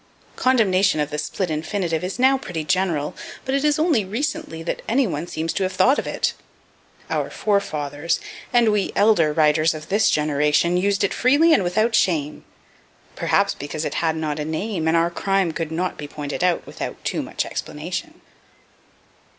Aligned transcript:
Condemnation 0.35 0.99
of 0.99 1.11
the 1.11 1.19
split 1.19 1.51
infinitive 1.51 2.03
is 2.03 2.17
now 2.17 2.35
pretty 2.35 2.63
general, 2.63 3.15
but 3.45 3.53
it 3.53 3.63
is 3.63 3.77
only 3.77 4.03
recently 4.03 4.63
that 4.63 4.81
any 4.87 5.05
one 5.05 5.27
seems 5.27 5.53
to 5.53 5.61
have 5.61 5.73
thought 5.73 5.99
of 5.99 6.07
it. 6.07 6.33
Our 7.07 7.29
forefathers 7.29 8.19
and 8.51 8.71
we 8.71 8.91
elder 8.95 9.31
writers 9.31 9.75
of 9.75 9.89
this 9.89 10.09
generation 10.09 10.75
used 10.75 11.03
it 11.03 11.13
freely 11.13 11.53
and 11.53 11.61
without 11.61 11.93
shame 11.93 12.43
perhaps 13.15 13.53
because 13.53 13.85
it 13.85 13.93
had 14.01 14.15
not 14.15 14.39
a 14.39 14.43
name, 14.43 14.87
and 14.87 14.97
our 14.97 15.11
crime 15.11 15.51
could 15.51 15.71
not 15.71 15.99
be 15.99 16.07
pointed 16.07 16.43
out 16.43 16.65
without 16.65 17.05
too 17.05 17.21
much 17.21 17.45
explanation. 17.45 18.21